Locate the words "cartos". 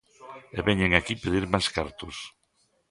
1.75-2.15